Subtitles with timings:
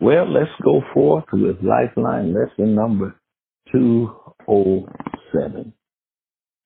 [0.00, 3.20] Well, let's go forth with Lifeline lesson number
[3.70, 5.74] 207.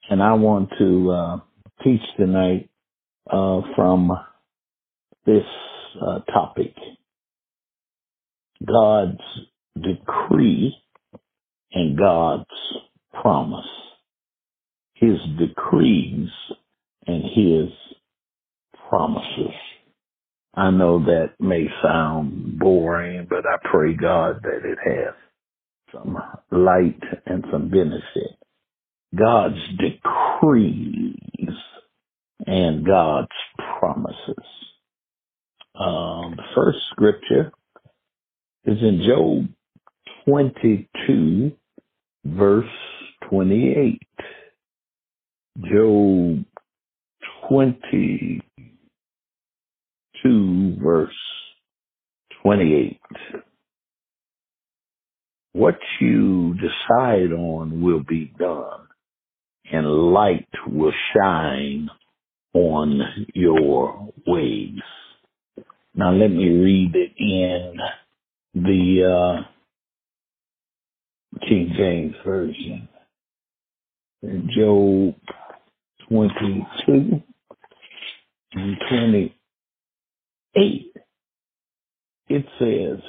[0.08, 1.36] And I want to uh,
[1.82, 2.70] teach tonight
[3.28, 4.12] uh, from
[5.26, 5.42] this
[6.00, 6.74] uh, topic
[8.64, 9.18] God's
[9.74, 10.76] decree
[11.72, 12.44] and God's
[13.20, 13.66] promise.
[14.94, 16.28] His decrees
[17.08, 17.70] and His
[18.88, 19.56] promises.
[20.56, 25.14] I know that may sound boring, but I pray God that it has
[25.92, 26.16] some
[26.50, 28.38] light and some benefit.
[29.16, 31.56] God's decrees
[32.46, 33.28] and God's
[33.78, 34.44] promises.
[35.74, 37.52] Um, the first scripture
[38.64, 39.48] is in Job
[40.26, 41.52] 22,
[42.24, 42.64] verse
[43.28, 44.00] 28.
[45.58, 46.44] Job
[47.48, 48.40] 22,
[50.24, 51.14] verse
[52.42, 53.00] 28.
[55.52, 58.88] What you decide on will be done,
[59.70, 61.88] and light will shine
[62.52, 63.00] on
[63.34, 64.80] your ways.
[65.94, 67.78] Now let me read it in
[68.54, 69.44] the
[71.36, 72.88] uh, King James Version.
[74.56, 75.14] Job
[76.08, 77.22] 22
[78.54, 78.76] and
[80.54, 80.92] 28,
[82.28, 83.00] it says,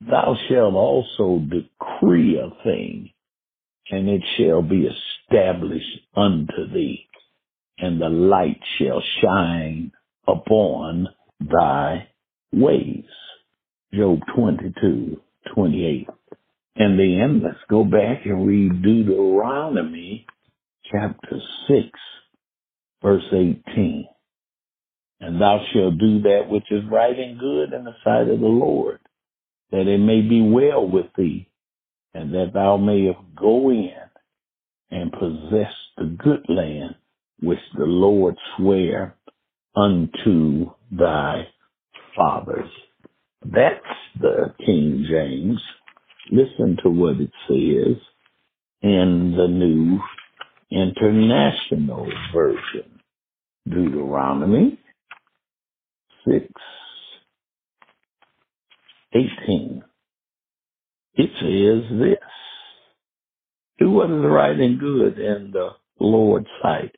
[0.00, 3.10] Thou shalt also decree a thing,
[3.90, 7.06] and it shall be established unto thee,
[7.78, 9.92] and the light shall shine
[10.26, 11.08] upon
[11.40, 12.08] thy
[12.52, 13.04] ways.
[13.92, 15.20] Job 22,
[15.54, 16.08] 28.
[16.76, 20.26] And then let's go back and read Deuteronomy
[20.90, 21.86] chapter 6,
[23.02, 24.06] verse 18.
[25.20, 28.46] And thou shalt do that which is right and good in the sight of the
[28.46, 29.00] Lord,
[29.70, 31.48] that it may be well with thee,
[32.14, 33.92] and that thou mayest go in
[34.90, 36.94] and possess the good land
[37.40, 39.14] which the Lord sware
[39.76, 41.46] unto thy
[42.16, 42.70] fathers.
[43.44, 43.84] That's
[44.20, 45.60] the King James.
[46.30, 47.96] Listen to what it says
[48.82, 50.00] in the New
[50.70, 53.00] International Version.
[53.68, 54.78] Deuteronomy
[56.28, 56.44] 6,
[59.14, 59.82] 18.
[61.14, 62.18] It says this.
[63.78, 66.94] Do what is right and good in the Lord's sight,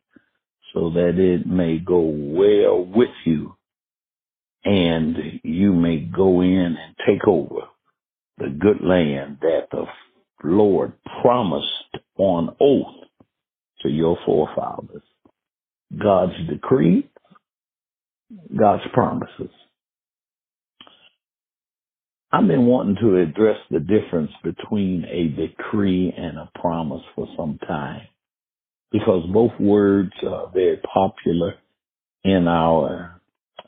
[0.74, 3.56] so that it may go well with you,
[4.64, 7.62] and you may go in and take over
[8.38, 9.84] the good land that the
[10.44, 11.66] Lord promised
[12.18, 13.06] on oath
[13.82, 15.02] to your forefathers.
[16.02, 17.08] God's decree,
[18.58, 19.50] God's promises.
[22.32, 27.58] I've been wanting to address the difference between a decree and a promise for some
[27.66, 28.02] time
[28.90, 31.54] because both words are very popular
[32.24, 33.20] in our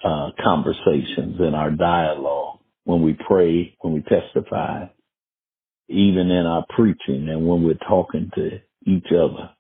[0.05, 4.87] uh, conversations, in our dialogue, when we pray, when we testify,
[5.89, 9.51] even in our preaching and when we're talking to each other.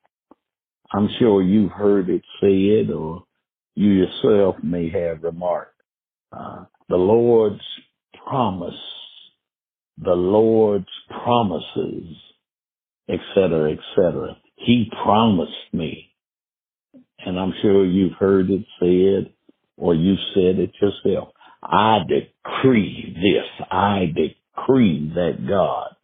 [0.93, 3.25] I'm sure you've heard it said or
[3.75, 5.81] you yourself may have remarked.
[6.33, 7.62] Uh, the Lord's
[8.27, 8.75] promise,
[9.99, 10.87] the Lord's
[11.25, 12.17] promises,
[13.09, 14.37] etc., etc.
[14.57, 16.12] He promised me.
[17.25, 19.33] And I'm sure you've heard it said
[19.77, 21.31] or you said it yourself.
[21.62, 23.67] I decree this.
[23.71, 25.97] I decree that God.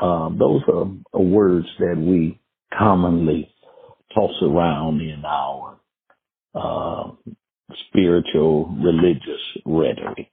[0.00, 2.40] Uh, those are, are words that we
[2.76, 3.50] commonly
[4.14, 5.55] toss around in our
[7.96, 10.30] spiritual religious rhetoric.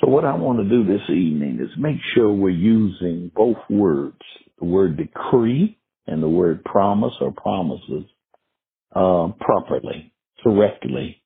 [0.00, 4.20] So what I want to do this evening is make sure we're using both words,
[4.58, 5.76] the word decree
[6.06, 8.04] and the word promise or promises,
[8.94, 11.22] uh, properly, correctly,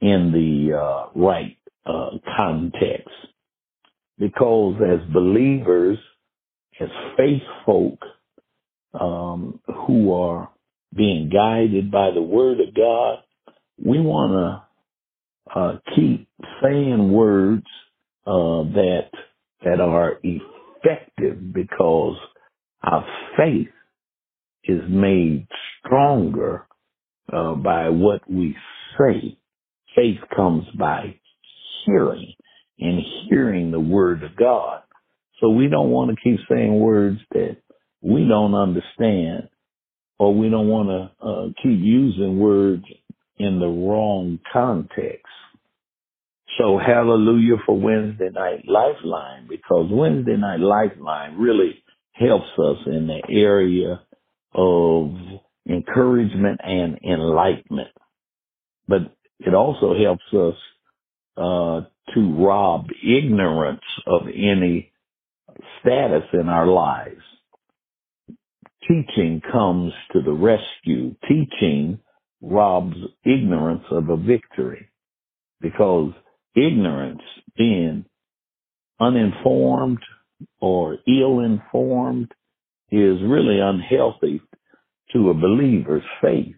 [0.00, 3.10] in the uh, right uh, context.
[4.18, 5.98] Because as believers,
[6.80, 7.98] as faith folk
[8.98, 10.50] um, who are
[10.94, 13.18] being guided by the Word of God,
[13.84, 14.32] we want
[15.54, 16.28] to uh, keep
[16.62, 17.66] saying words
[18.26, 19.10] uh, that
[19.64, 22.16] that are effective because
[22.82, 23.04] our
[23.36, 23.68] faith
[24.64, 25.46] is made
[25.80, 26.66] stronger
[27.32, 28.56] uh, by what we
[28.98, 29.38] say.
[29.96, 31.18] Faith comes by
[31.84, 32.34] hearing
[32.78, 34.82] and hearing the word of God.
[35.40, 37.56] So we don't want to keep saying words that
[38.02, 39.48] we don't understand
[40.18, 42.84] or we don't want to uh, keep using words
[43.38, 45.26] in the wrong context.
[46.58, 51.82] So hallelujah for Wednesday Night Lifeline because Wednesday Night Lifeline really
[52.12, 54.00] helps us in the area
[54.54, 55.14] of
[55.68, 57.90] encouragement and enlightenment.
[58.88, 60.54] But it also helps us
[61.36, 61.80] uh,
[62.14, 64.92] to rob ignorance of any
[65.80, 67.20] status in our lives.
[68.88, 71.14] Teaching comes to the rescue.
[71.28, 72.00] Teaching
[72.40, 74.88] robs ignorance of a victory
[75.60, 76.12] because
[76.54, 77.22] ignorance,
[77.56, 78.04] being
[79.00, 79.98] uninformed
[80.60, 82.32] or ill informed,
[82.90, 84.40] is really unhealthy
[85.12, 86.56] to a believer's faith.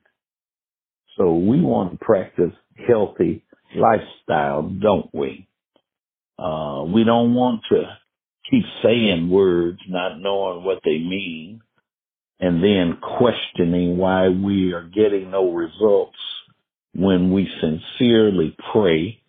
[1.16, 2.52] So we want to practice
[2.86, 3.44] healthy
[3.74, 5.48] lifestyle, don't we?
[6.38, 7.82] Uh, we don't want to
[8.50, 11.60] keep saying words, not knowing what they mean,
[12.40, 16.16] and then questioning why we are getting no results
[16.94, 19.20] when we sincerely pray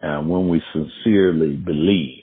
[0.00, 2.22] and when we sincerely believe.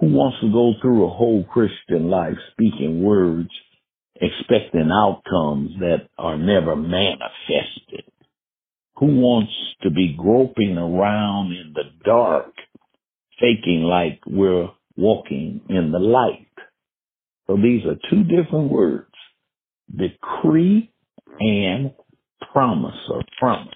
[0.00, 3.50] Who wants to go through a whole Christian life speaking words,
[4.14, 8.04] expecting outcomes that are never manifested?
[8.96, 9.52] Who wants
[9.82, 12.52] to be groping around in the dark,
[13.38, 16.45] faking like we're walking in the light?
[17.46, 19.12] So these are two different words,
[19.94, 20.92] decree
[21.40, 21.92] and
[22.52, 23.74] promise or promises.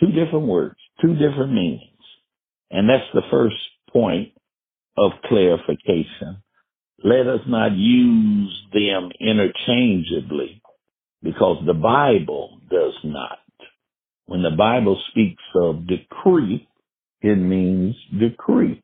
[0.00, 1.82] Two different words, two different meanings.
[2.70, 3.56] And that's the first
[3.92, 4.32] point
[4.96, 6.42] of clarification.
[7.04, 10.62] Let us not use them interchangeably
[11.22, 13.38] because the Bible does not.
[14.26, 16.68] When the Bible speaks of decree,
[17.22, 18.80] it means decree.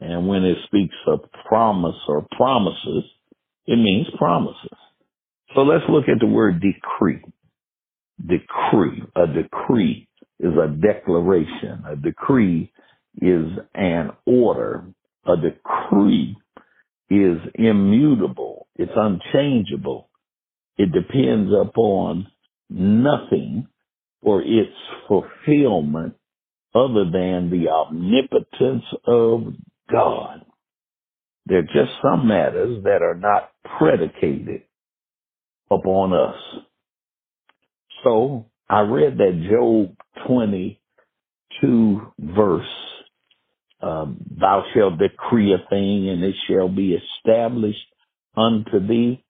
[0.00, 3.04] And when it speaks of promise or promises,
[3.66, 4.78] it means promises.
[5.54, 7.22] So let's look at the word decree.
[8.20, 9.02] Decree.
[9.16, 10.08] A decree
[10.40, 11.84] is a declaration.
[11.90, 12.72] A decree
[13.20, 14.84] is an order.
[15.26, 16.36] A decree
[17.10, 18.68] is immutable.
[18.76, 20.08] It's unchangeable.
[20.76, 22.28] It depends upon
[22.70, 23.66] nothing
[24.22, 24.74] for its
[25.08, 26.14] fulfillment
[26.74, 29.54] other than the omnipotence of
[29.90, 30.44] God.
[31.46, 34.62] There are just some matters that are not predicated
[35.70, 36.36] upon us.
[38.04, 39.96] So I read that Job
[40.26, 42.66] 22 verse,
[43.80, 47.78] um, thou shalt decree a thing and it shall be established
[48.36, 49.24] unto thee,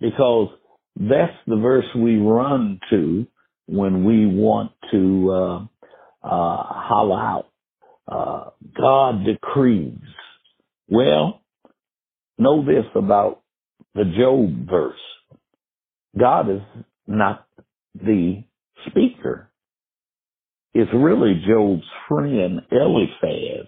[0.00, 0.50] because
[0.96, 3.26] that's the verse we run to
[3.66, 5.58] when we want to uh,
[6.26, 7.47] uh, holler out,
[8.08, 9.98] uh, God decrees.
[10.88, 11.42] Well,
[12.38, 13.42] know this about
[13.94, 14.98] the Job verse.
[16.18, 16.62] God is
[17.06, 17.46] not
[17.94, 18.44] the
[18.86, 19.50] speaker.
[20.74, 23.66] It's really Job's friend Eliphaz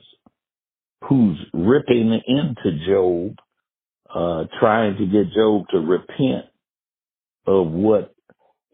[1.08, 3.36] who's ripping into Job,
[4.14, 6.46] uh, trying to get Job to repent
[7.46, 8.14] of what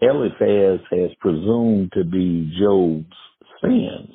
[0.02, 3.16] Eliphaz has presumed to be Job's
[3.62, 4.10] sins.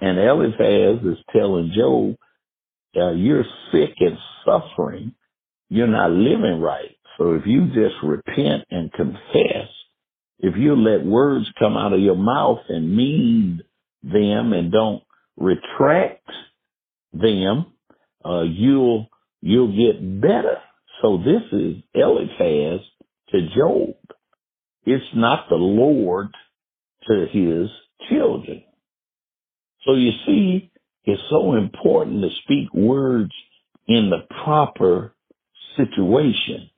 [0.00, 2.16] And Eliphaz is telling Job,
[2.96, 5.14] uh, you're sick and suffering.
[5.68, 6.96] You're not living right.
[7.18, 9.68] So if you just repent and confess,
[10.38, 13.62] if you let words come out of your mouth and mean
[14.02, 15.02] them and don't
[15.36, 16.28] retract
[17.12, 17.66] them,
[18.24, 19.08] uh, you'll,
[19.40, 20.58] you'll get better.
[21.02, 22.80] So this is Eliphaz
[23.30, 23.96] to Job.
[24.84, 26.28] It's not the Lord
[27.08, 27.70] to his
[28.08, 28.62] children.
[29.86, 30.70] So you see,
[31.04, 33.32] it's so important to speak words
[33.86, 35.14] in the proper
[35.76, 36.70] situation.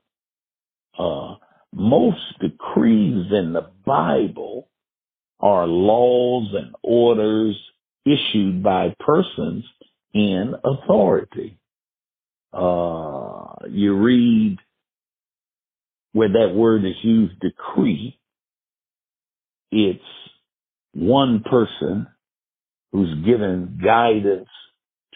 [0.99, 1.37] Uh,
[1.73, 4.69] most decrees in the Bible
[5.41, 7.57] are laws and orders
[8.05, 9.65] issued by persons
[10.15, 11.59] in authority.
[12.53, 14.59] Uh, you read
[16.13, 18.19] where that word is used, decree,
[19.71, 20.01] it's
[20.95, 22.07] one person
[22.93, 24.49] who's given guidance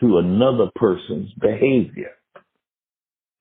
[0.00, 2.10] to another person's behavior.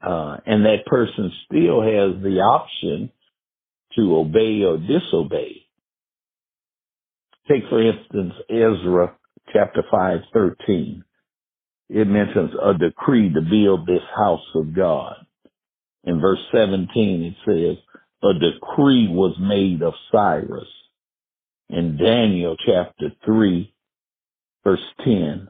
[0.01, 3.11] Uh, and that person still has the option
[3.95, 5.65] to obey or disobey.
[7.47, 9.15] Take for instance Ezra
[9.53, 11.03] chapter 5, 13.
[11.89, 15.15] It mentions a decree to build this house of God.
[16.03, 16.87] In verse 17
[17.23, 17.83] it says,
[18.23, 20.67] a decree was made of Cyrus.
[21.69, 23.70] In Daniel chapter 3
[24.63, 25.47] verse 10,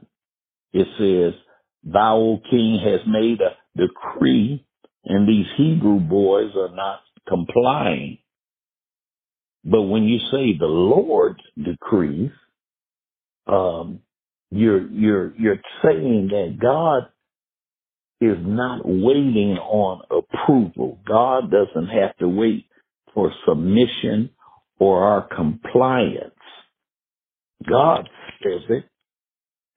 [0.74, 1.40] it says,
[1.84, 4.66] Thou, O king, has made a decree,
[5.06, 8.20] and these Hebrew boys are not complying.
[9.64, 12.32] But when you say the Lord decrees,
[13.48, 14.00] um,
[14.52, 17.04] you're you're you're saying that God
[18.22, 21.00] is not waiting on approval.
[21.08, 22.66] God doesn't have to wait
[23.14, 24.30] for submission
[24.80, 26.34] or our compliance.
[27.68, 28.10] God
[28.44, 28.86] says it,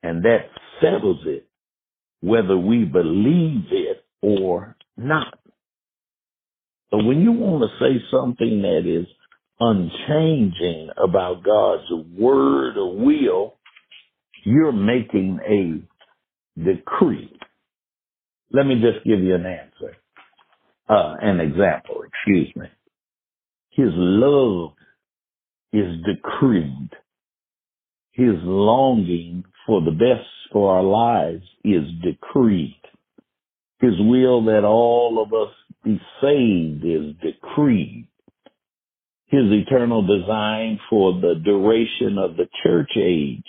[0.04, 0.50] and that
[0.82, 1.48] settles it,
[2.20, 5.38] whether we believe it or not.
[6.90, 9.06] But when you want to say something that is
[9.58, 13.54] unchanging about God's word or will,
[14.44, 17.34] you're making a decree.
[18.52, 19.96] Let me just give you an answer,
[20.88, 22.66] uh, an example, excuse me.
[23.70, 24.72] His love
[25.72, 26.90] is decreed.
[28.12, 32.80] His longing for the best for our lives is decreed.
[33.80, 35.54] His will that all of us
[35.84, 38.08] be saved is decreed.
[39.26, 43.44] His eternal design for the duration of the church age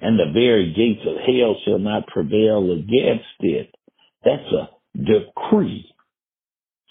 [0.00, 3.74] and the very gates of hell shall not prevail against it.
[4.24, 5.86] That's a decree.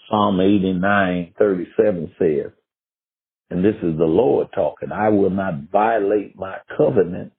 [0.08, 2.52] Psalm 89, 37 says,
[3.50, 7.32] and this is the Lord talking, I will not violate my covenant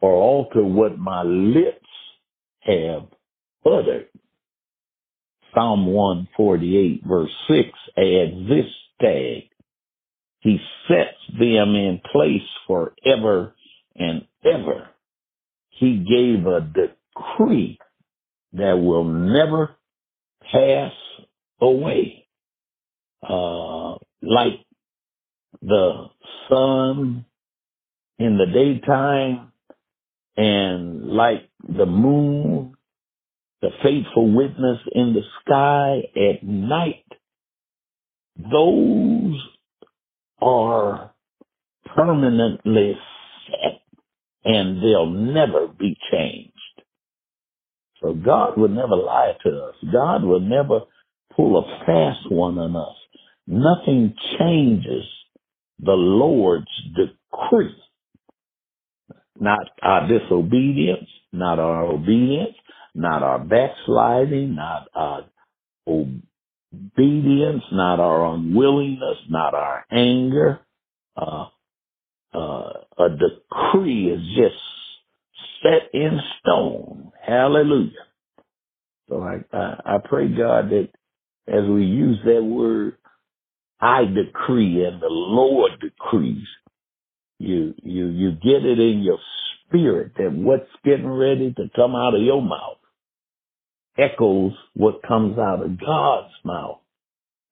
[0.00, 1.86] or alter what my lips
[2.60, 3.06] have
[3.66, 4.08] uttered.
[5.54, 8.66] Psalm 148 verse 6 adds this
[9.00, 9.44] tag.
[10.40, 13.54] He sets them in place forever
[13.96, 14.88] and ever.
[15.70, 17.78] He gave a decree
[18.54, 19.76] that will never
[20.52, 20.92] pass
[21.60, 22.26] away.
[23.28, 24.60] Uh, like
[25.62, 26.06] the
[26.48, 27.24] sun
[28.18, 29.52] in the daytime
[30.38, 32.76] and like the moon,
[33.60, 37.04] the faithful witness in the sky at night,
[38.36, 39.34] those
[40.40, 41.12] are
[41.96, 42.96] permanently
[43.46, 43.82] set
[44.44, 46.52] and they'll never be changed.
[48.00, 49.74] So God would never lie to us.
[49.92, 50.82] God would never
[51.34, 52.94] pull a fast one on us.
[53.48, 55.04] Nothing changes
[55.80, 57.74] the Lord's decree.
[59.40, 62.56] Not our disobedience, not our obedience,
[62.94, 65.24] not our backsliding, not our
[65.86, 70.60] obedience, not our unwillingness, not our anger.
[71.16, 71.46] Uh,
[72.34, 74.62] uh, a decree is just
[75.62, 77.12] set in stone.
[77.26, 77.90] Hallelujah.
[79.08, 80.88] So I, I, I pray God that
[81.48, 82.96] as we use that word,
[83.80, 86.46] I decree and the Lord decrees.
[87.38, 89.18] You, you, you get it in your
[89.66, 92.78] spirit that what's getting ready to come out of your mouth
[93.98, 96.80] echoes what comes out of God's mouth.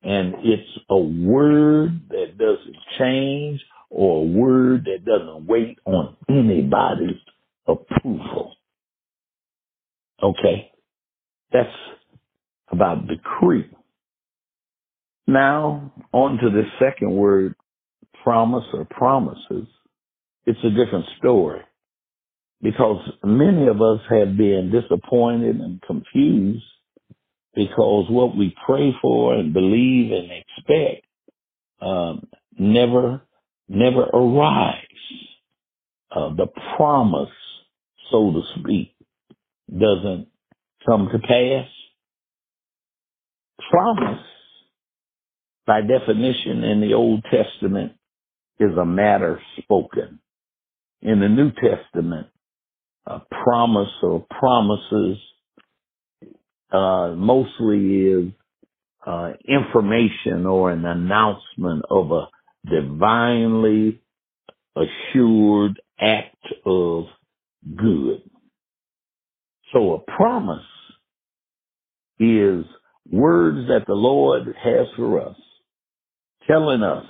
[0.02, 7.20] And it's a word that doesn't change or a word that doesn't wait on anybody's
[7.66, 8.54] approval.
[10.22, 10.70] Okay.
[11.52, 11.68] That's
[12.70, 13.68] about decree.
[15.26, 17.54] Now, on to the second word,
[18.22, 19.66] promise or promises.
[20.46, 21.60] It's a different story
[22.62, 26.64] because many of us have been disappointed and confused
[27.54, 31.06] because what we pray for and believe and expect
[31.80, 33.22] um, never,
[33.68, 34.82] never arrives.
[36.10, 37.30] Uh, the promise,
[38.10, 38.94] so to speak,
[39.70, 40.28] doesn't
[40.86, 41.68] come to pass.
[43.70, 44.24] Promise,
[45.66, 47.92] by definition in the Old Testament,
[48.60, 50.15] is a matter spoken.
[51.06, 52.26] In the New Testament,
[53.06, 55.18] a promise or promises
[56.72, 58.32] uh, mostly is
[59.06, 62.26] uh, information or an announcement of a
[62.68, 64.00] divinely
[64.76, 67.04] assured act of
[67.76, 68.22] good.
[69.72, 70.64] So a promise
[72.18, 72.64] is
[73.10, 75.36] words that the Lord has for us,
[76.48, 77.06] telling us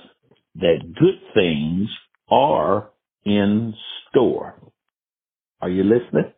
[0.55, 1.89] that good things
[2.29, 2.91] are
[3.27, 3.73] in
[4.09, 4.55] store.
[5.61, 6.33] Are you listening?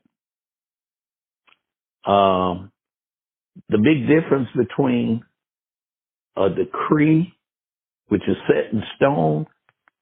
[2.05, 2.71] Um,
[3.69, 5.23] the big difference between
[6.35, 7.33] a decree,
[8.07, 9.45] which is set in stone,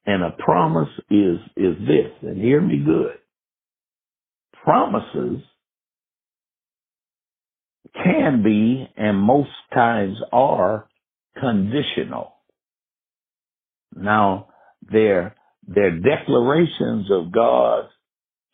[0.06, 3.18] and a promise is, is this, and hear me good.
[4.64, 5.42] Promises
[7.94, 10.88] can be, and most times are,
[11.40, 12.34] conditional.
[13.96, 14.48] Now,
[14.90, 15.34] they're,
[15.68, 17.88] they're declarations of God's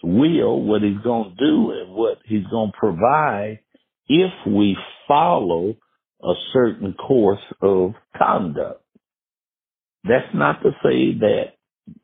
[0.03, 3.61] will, what he's going to do and what he's going to provide
[4.09, 5.77] if we follow
[6.23, 8.83] a certain course of conduct.
[10.03, 11.45] That's not to say that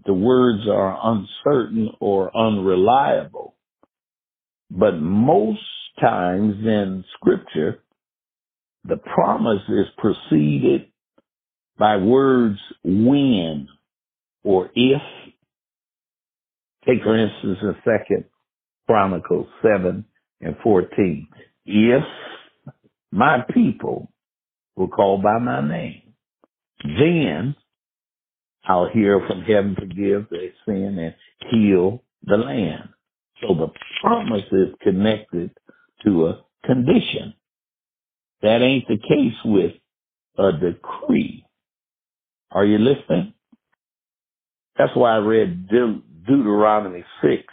[0.06, 3.56] the words are uncertain or unreliable.
[4.70, 5.60] But most
[6.00, 7.82] times in scripture,
[8.84, 10.86] the promise is preceded
[11.78, 13.68] by words when
[14.44, 15.02] or if.
[16.86, 18.24] Take for instance a second
[18.86, 20.04] Chronicles 7
[20.42, 21.28] and 14.
[21.66, 22.04] If
[23.12, 24.12] my people
[24.76, 26.02] will call by my name,
[26.84, 27.56] then
[28.64, 31.14] I'll hear from heaven, forgive their sin, and
[31.50, 32.90] heal the land.
[33.42, 33.68] So the
[34.02, 35.50] promise is connected
[36.04, 37.34] to a condition.
[38.42, 39.72] That ain't the case with
[40.38, 41.44] a decree.
[42.52, 43.34] Are you listening?
[44.80, 47.44] That's why I read De- Deuteronomy 6,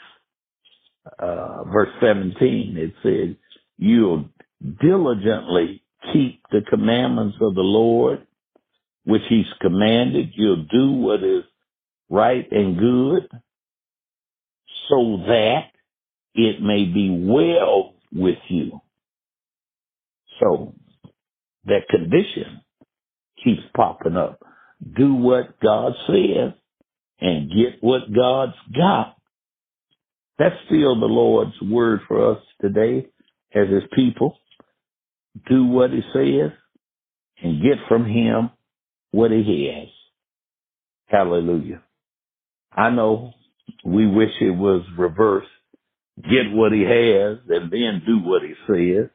[1.20, 2.78] uh, verse 17.
[2.78, 3.38] It said,
[3.78, 4.30] You'll
[4.82, 8.28] diligently keep the commandments of the Lord,
[9.06, 10.32] which He's commanded.
[10.36, 11.44] You'll do what is
[12.10, 13.30] right and good,
[14.90, 15.66] so that
[16.36, 18.82] it may be well with you.
[20.42, 20.76] So
[21.66, 22.62] that condition
[23.44, 24.40] keeps popping up.
[24.98, 26.54] Do what God says
[27.20, 29.18] and get what God's got.
[30.38, 33.08] That's still the Lord's word for us today
[33.54, 34.38] as his people.
[35.50, 36.52] Do what he says
[37.42, 38.52] and get from him
[39.12, 39.90] what he has.
[41.08, 41.82] Hallelujah.
[42.72, 43.34] I know
[43.84, 45.48] we wish it was reversed.
[46.22, 49.10] Get what he has and then do what he says.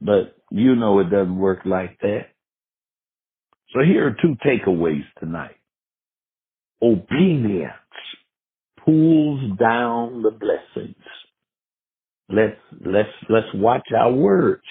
[0.00, 2.28] But you know it doesn't work like that.
[3.72, 5.56] So here are two takeaways tonight.
[6.82, 7.72] Obedience
[8.84, 10.96] pulls down the blessings.
[12.28, 14.62] Let's let's let's watch our words.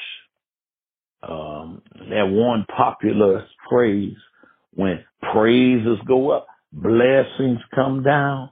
[1.21, 4.15] Um, that one popular phrase
[4.73, 8.51] when praises go up, blessings come down,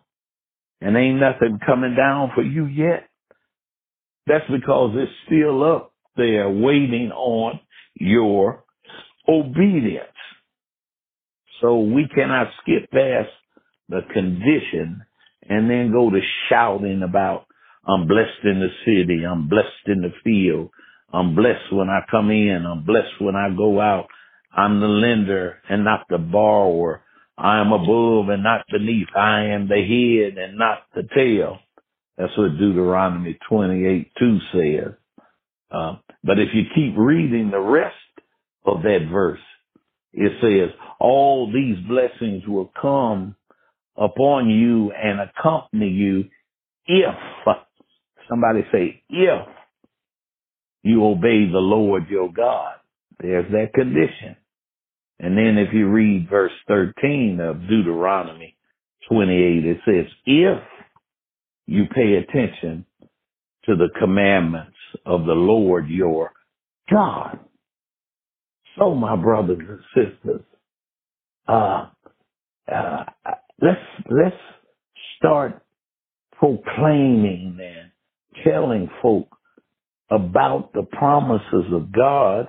[0.81, 3.09] and ain't nothing coming down for you yet.
[4.27, 7.60] That's because it's still up there waiting on
[7.95, 8.65] your
[9.27, 10.05] obedience.
[11.62, 13.29] So we cannot skip past
[13.89, 15.04] the condition
[15.50, 16.19] and then go to
[16.50, 17.45] shouting about,
[17.88, 20.71] I'm blessed in the city, I'm blessed in the field,
[21.13, 24.08] I'm blessed when I come in, I'm blessed when I go out,
[24.54, 27.02] I'm the lender and not the borrower,
[27.38, 31.60] I am above and not beneath, I am the head and not the tail.
[32.17, 34.93] That's what Deuteronomy 28 2 says.
[35.71, 37.95] Uh, but if you keep reading the rest
[38.65, 39.39] of that verse,
[40.13, 43.36] it says, all these blessings will come
[43.97, 46.25] upon you and accompany you
[46.86, 47.15] if,
[48.29, 49.47] somebody say, if
[50.83, 52.75] you obey the Lord your God.
[53.19, 54.38] There's that condition.
[55.19, 58.55] And then if you read verse 13 of Deuteronomy
[59.10, 60.60] 28, it says, if
[61.65, 62.86] you pay attention
[63.65, 66.31] to the commandments of the Lord your
[66.89, 67.39] God.
[68.77, 70.41] So my brothers and sisters,
[71.47, 71.88] uh,
[72.71, 73.03] uh,
[73.62, 74.36] let's, let's
[75.17, 75.62] start
[76.34, 77.91] proclaiming and
[78.43, 79.28] telling folk
[80.10, 82.48] about the promises of God,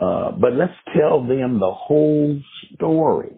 [0.00, 2.40] uh, but let's tell them the whole
[2.74, 3.36] story.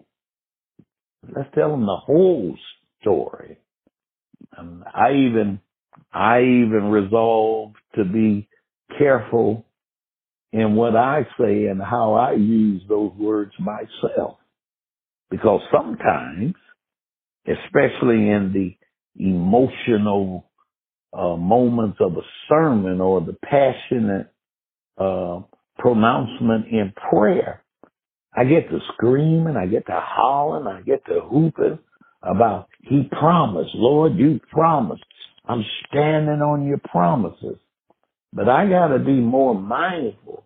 [1.35, 2.55] Let's tell them the whole
[3.01, 3.57] story.
[4.57, 5.59] Um, I even,
[6.11, 8.47] I even resolved to be
[8.97, 9.65] careful
[10.51, 14.37] in what I say and how I use those words myself.
[15.29, 16.53] Because sometimes,
[17.47, 18.77] especially in the
[19.23, 20.49] emotional
[21.13, 24.31] uh, moments of a sermon or the passionate
[24.97, 25.41] uh,
[25.77, 27.63] pronouncement in prayer,
[28.35, 31.79] I get to screaming, I get to hollering, I get to hooping
[32.21, 35.03] about He promised, Lord, you promised.
[35.45, 37.57] I'm standing on your promises.
[38.31, 40.45] But I got to be more mindful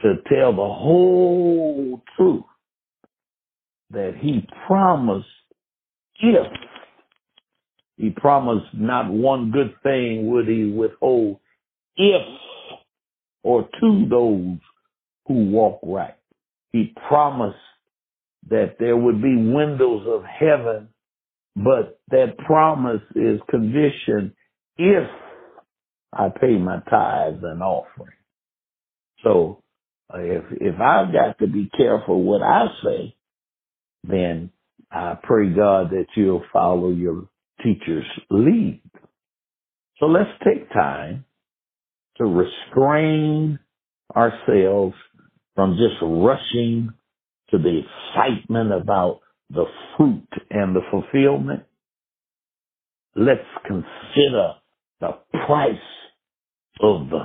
[0.00, 2.44] to tell the whole truth
[3.90, 5.26] that he promised
[6.20, 6.52] if
[7.96, 11.38] he promised not one good thing would he withhold
[11.96, 12.22] if
[13.42, 14.58] or to those
[15.26, 16.16] who walk right.
[16.72, 17.58] He promised
[18.50, 20.88] that there would be windows of heaven,
[21.56, 24.32] but that promise is conditioned
[24.76, 25.08] if
[26.12, 28.10] I pay my tithes and offering.
[29.22, 29.62] So
[30.14, 33.16] if if I've got to be careful what I say,
[34.04, 34.50] then
[34.94, 37.28] I pray God that you'll follow your
[37.62, 38.80] teacher's lead.
[39.98, 41.24] So let's take time
[42.18, 43.58] to restrain
[44.14, 44.94] ourselves
[45.54, 46.90] from just rushing
[47.50, 49.64] to the excitement about the
[49.96, 51.64] fruit and the fulfillment,
[53.14, 54.54] let's consider
[55.00, 55.76] the price
[56.80, 57.24] of the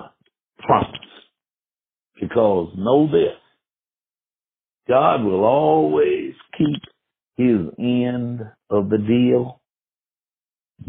[0.60, 0.96] promise.
[2.20, 3.38] Because know this,
[4.88, 6.82] God will always keep
[7.40, 9.62] his end of the deal.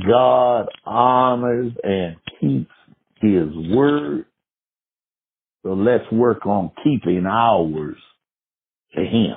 [0.05, 2.73] God honors and keeps
[3.21, 4.25] his word.
[5.63, 7.99] So let's work on keeping ours
[8.97, 9.37] to him.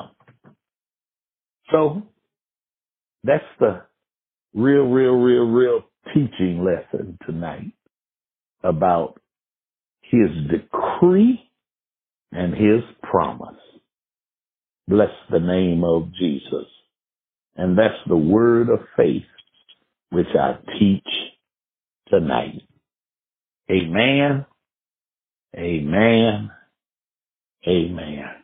[1.72, 2.02] So
[3.24, 3.84] that's the
[4.56, 5.82] real, real, real, real
[6.14, 7.74] teaching lesson tonight
[8.64, 9.20] about
[10.02, 11.40] his decree
[12.32, 13.60] and his promise.
[14.88, 16.73] Bless the name of Jesus.
[17.56, 19.24] And that's the word of faith
[20.12, 21.08] which I teach
[22.10, 22.62] tonight.
[23.72, 24.46] Amen.
[25.58, 26.52] Amen.
[27.68, 28.43] Amen.